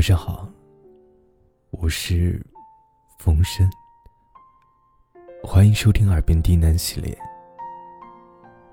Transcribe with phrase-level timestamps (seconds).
[0.00, 0.48] 晚上好，
[1.72, 2.42] 我是
[3.18, 3.70] 冯生，
[5.42, 7.14] 欢迎收听《耳边低喃》系列。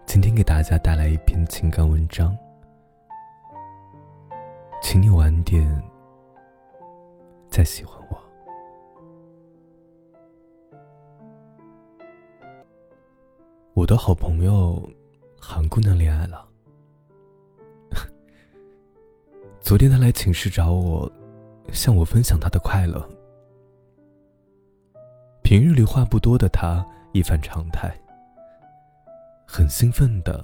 [0.05, 2.33] 今天给大家带来一篇情感文章，
[4.81, 5.69] 请你晚点
[7.49, 8.17] 再喜欢我。
[13.73, 14.81] 我的好朋友
[15.37, 16.47] 韩姑娘恋爱了。
[19.59, 21.11] 昨天他来寝室找我，
[21.77, 23.07] 向我分享他的快乐。
[25.43, 27.95] 平日里话不多的他一反常态，
[29.45, 30.43] 很兴奋的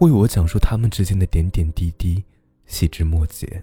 [0.00, 2.24] 为我讲述他们之间的点点滴滴、
[2.64, 3.62] 细枝末节。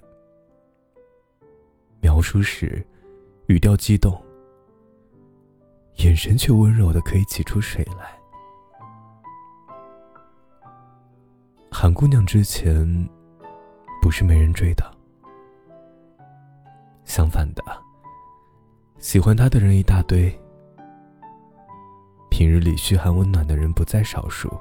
[2.00, 2.86] 描述时，
[3.48, 4.22] 语调激动，
[5.96, 8.16] 眼神却温柔的可以挤出水来。
[11.72, 12.88] 韩姑娘之前
[14.02, 14.97] 不是没人追的。
[17.08, 17.64] 相反的，
[19.00, 20.30] 喜欢他的人一大堆。
[22.30, 24.52] 平日里嘘寒问暖的人不在少数。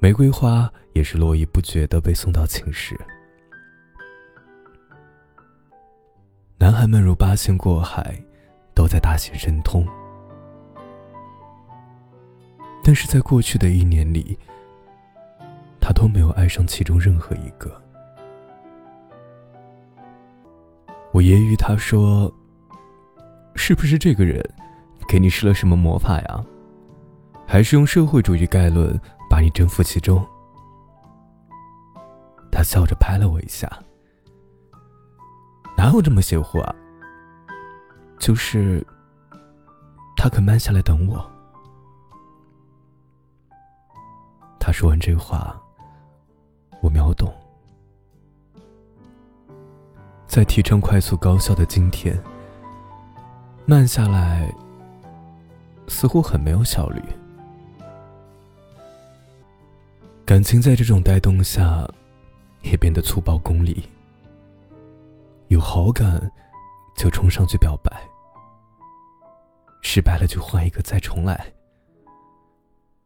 [0.00, 2.98] 玫瑰花也是络绎不绝的被送到寝室。
[6.58, 8.18] 男孩们如八仙过海，
[8.74, 9.86] 都在大显神通。
[12.82, 14.38] 但是在过去的一年里，
[15.78, 17.83] 他都没有爱上其中任何一个。
[21.14, 22.30] 我揶揄他说
[23.54, 24.44] ：“是不是这个人
[25.06, 26.44] 给你施了什么魔法呀？
[27.46, 30.26] 还是用社会主义概论把你征服其中？”
[32.50, 33.70] 他笑着拍了我一下
[35.78, 36.74] ：“哪有这么邪乎啊？
[38.18, 38.84] 就是
[40.16, 41.24] 他肯慢下来等我。”
[44.58, 45.56] 他说完这话，
[46.82, 47.32] 我秒懂。
[50.34, 52.20] 在提倡快速高效的今天，
[53.66, 54.52] 慢下来
[55.86, 57.00] 似乎很没有效率。
[60.26, 61.88] 感情在这种带动下，
[62.62, 63.88] 也变得粗暴功利。
[65.50, 66.28] 有好感
[66.96, 67.96] 就冲上去表白，
[69.82, 71.46] 失败了就换一个再重来。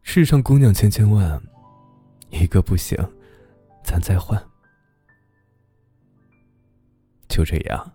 [0.01, 1.39] 世上姑娘千千万，
[2.31, 2.97] 一个不行，
[3.83, 4.48] 咱再换。
[7.39, 7.93] 就这样，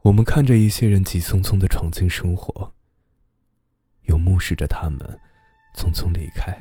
[0.00, 2.72] 我们看着一些人急匆匆的闯进生活，
[4.04, 4.98] 又目视着他们
[5.74, 6.58] 匆匆离开，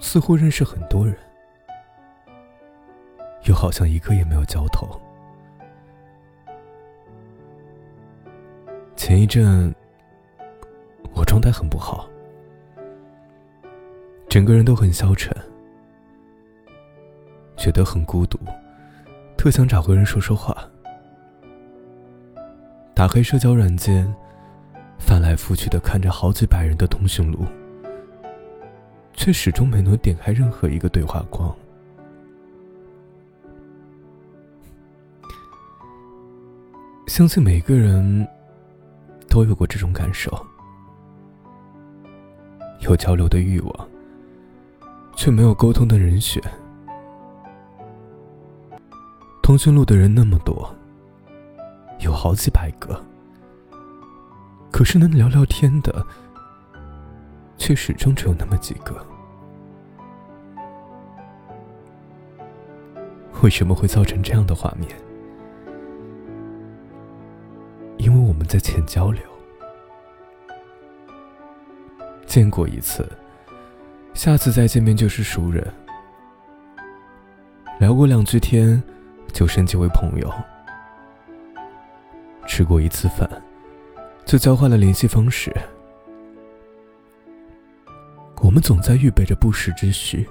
[0.00, 1.16] 似乎认识很多人，
[3.44, 5.00] 又好像一个也没有交头。
[8.96, 9.72] 前一阵，
[11.14, 12.10] 我状态很不好，
[14.28, 15.32] 整个人都很消沉。
[17.68, 18.38] 觉得很孤独，
[19.36, 20.56] 特想找个人说说话。
[22.94, 24.10] 打开社交软件，
[24.98, 27.44] 翻来覆去的看着好几百人的通讯录，
[29.12, 31.54] 却始终没能点开任何一个对话框。
[37.06, 38.26] 相信每个人
[39.28, 40.32] 都有过这种感受：
[42.80, 43.88] 有交流的欲望，
[45.14, 46.42] 却没有沟通的人选。
[49.48, 50.70] 通讯录的人那么多，
[52.00, 53.02] 有好几百个，
[54.70, 56.06] 可是能聊聊天的，
[57.56, 58.94] 却始终只有那么几个。
[63.42, 64.86] 为什么会造成这样的画面？
[67.96, 69.22] 因为我们在浅交流，
[72.26, 73.10] 见过一次，
[74.12, 75.66] 下次再见面就是熟人，
[77.80, 78.82] 聊过两句天。
[79.38, 80.28] 就升级为朋友，
[82.44, 83.30] 吃过一次饭，
[84.24, 85.54] 就交换了联系方式。
[88.42, 90.28] 我们总在预备着不时之需，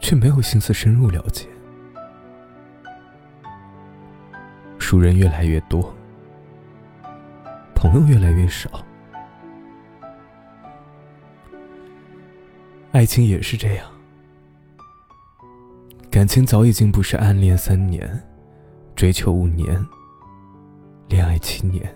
[0.00, 1.46] 却没有心思深入了解。
[4.80, 5.94] 熟人越来越多，
[7.76, 8.84] 朋友越来越少，
[12.90, 13.97] 爱情也是这样。
[16.10, 18.22] 感情早已经不是暗恋三年、
[18.96, 19.86] 追求五年、
[21.06, 21.94] 恋爱七年、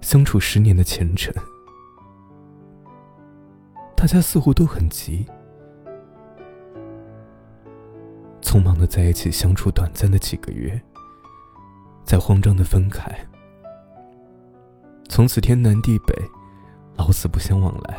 [0.00, 1.32] 相处十年的前程。
[3.96, 5.24] 大家似乎都很急，
[8.42, 10.78] 匆忙的在一起相处短暂的几个月，
[12.04, 13.10] 再慌张的分开，
[15.08, 16.14] 从此天南地北，
[16.96, 17.96] 老死不相往来。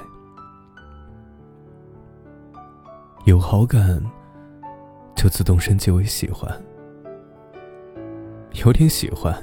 [3.25, 4.03] 有好感。
[5.17, 6.49] 就自动升级为喜欢。
[8.63, 9.35] 有点喜欢，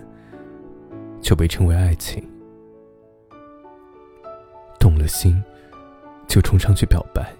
[1.20, 2.22] 就被称为爱情；
[4.78, 5.42] 动了心，
[6.28, 7.34] 就冲上去表白。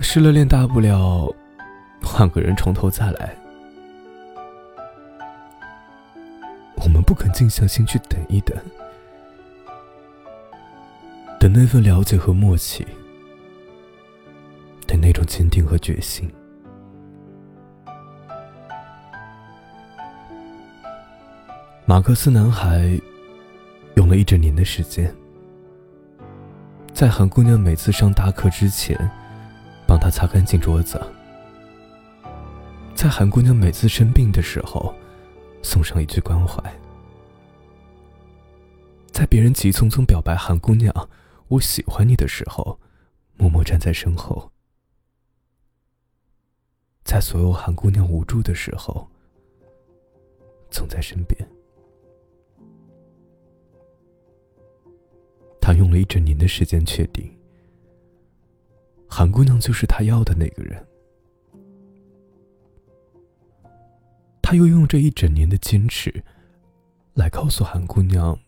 [0.00, 1.32] 失了恋，大不了
[2.02, 3.36] 换个人从头再来。
[6.76, 8.56] 我们不肯静下心去等一等，
[11.38, 12.86] 等那份了解和默契，
[14.92, 16.30] 的那种坚定和决心。
[21.86, 23.00] 马克思男孩
[23.96, 25.14] 用了一整年的时间，
[26.92, 28.96] 在韩姑娘每次上大课之前，
[29.86, 30.98] 帮她擦干净桌子；
[32.94, 34.94] 在韩姑娘每次生病的时候，
[35.62, 36.62] 送上一句关怀；
[39.10, 40.94] 在别人急匆匆表白韩姑娘
[41.48, 42.78] “我喜欢你”的时候，
[43.36, 44.51] 默默站在身后；
[47.04, 49.06] 在所有韩姑娘无助的时候，
[50.70, 51.48] 总在身边。
[55.60, 57.30] 他用了一整年的时间确定，
[59.08, 60.84] 韩姑娘就是他要的那个人。
[64.40, 66.24] 他又用这一整年的坚持，
[67.14, 68.38] 来告诉韩姑娘：“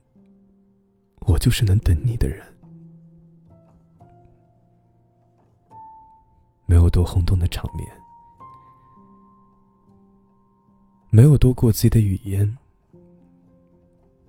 [1.27, 2.45] 我就是能等你的人。”
[6.67, 7.87] 没有多轰动的场面，
[11.15, 12.59] 没有多过激的语言，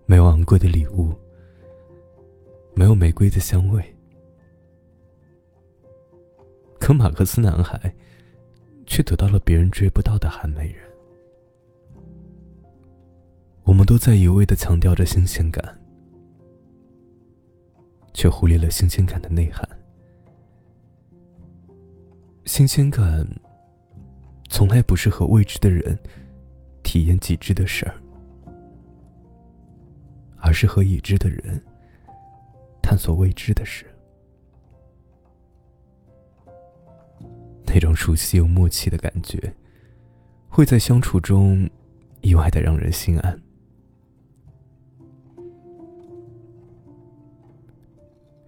[0.05, 1.15] 没有昂贵的礼物。
[2.75, 3.83] 没有玫瑰的香味，
[6.79, 7.91] 可马克思男孩
[8.85, 10.87] 却得到了别人追不到的韩美人。
[13.63, 15.81] 我们都在一味的强调着新鲜感，
[18.13, 19.67] 却忽略了新鲜感的内涵。
[22.45, 23.27] 新鲜感
[24.49, 25.97] 从来不是和未知的人
[26.85, 27.95] 体验极致的事儿，
[30.37, 31.61] 而是和已知的人。
[32.81, 33.83] 探索未知的事，
[37.65, 39.51] 那种熟悉又默契的感觉，
[40.47, 41.67] 会在相处中
[42.21, 43.41] 意外的让人心安。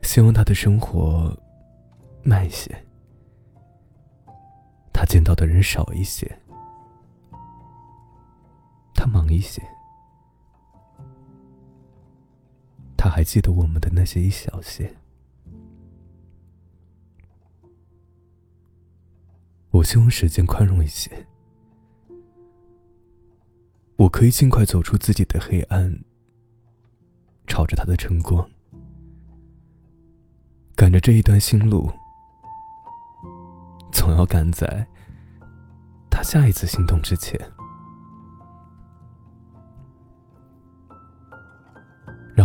[0.04, 1.36] 希望他的生活
[2.24, 2.72] 慢一些，
[4.94, 6.32] 他见到的人少一些，
[9.38, 9.62] 一些。
[12.98, 14.92] 他还记得我们的那些一小些。
[19.70, 21.28] 我希望时间宽容一些，
[23.96, 26.04] 我可以尽快走出自己的黑暗，
[27.46, 28.50] 朝着他的晨光，
[30.76, 31.92] 赶着这一段新路，
[33.92, 34.88] 总要赶在
[36.10, 37.40] 他下一次心动之前。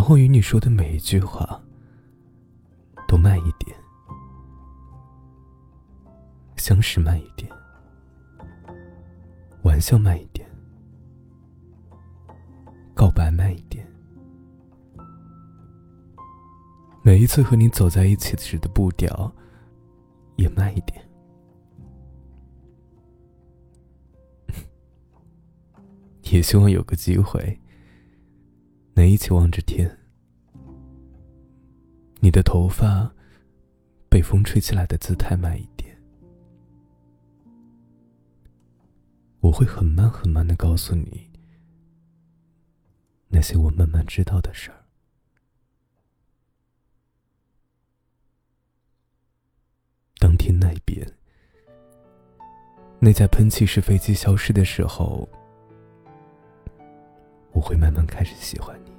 [0.03, 1.63] 然后与你说的每一句话，
[3.07, 3.73] 都慢一点，
[6.57, 7.49] 相识慢一点，
[9.63, 10.45] 玩笑慢一点，
[12.95, 13.87] 告白慢一点，
[17.05, 19.33] 每一次和你走在一起时的步调
[20.35, 21.01] 也慢一点。
[26.33, 27.57] 也希望有个机会。
[28.95, 29.99] 能一起望着天，
[32.21, 33.11] 你的头发
[34.09, 35.97] 被风吹起来的姿态慢一点，
[39.41, 41.31] 我会很慢很慢的告诉你
[43.29, 44.85] 那些我慢慢知道的事儿。
[50.19, 51.11] 当天那边，
[53.01, 55.29] 那架喷气式飞机消失的时候。
[57.63, 58.91] 我会慢慢开始喜欢你，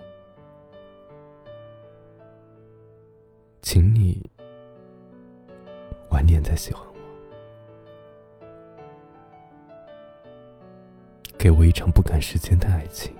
[3.62, 4.25] 请你
[6.10, 6.96] 晚点再喜欢我，
[11.38, 13.13] 给我一场不赶时间的爱情。